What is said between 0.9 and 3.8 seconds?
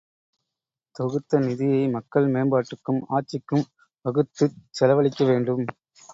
தொகுத்த நிதியை மக்கள் மேம்பாட்டுக்கும் ஆட்சிக்கும்